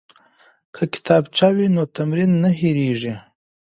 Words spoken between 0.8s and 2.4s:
کتابچه وي نو تمرین